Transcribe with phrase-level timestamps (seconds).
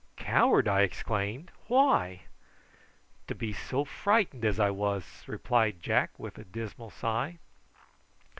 [0.17, 1.51] "Coward!" I exclaimed.
[1.67, 2.21] "Why?"
[3.27, 7.37] "To be so frightened as I was," replied Jack, with a dismal sigh.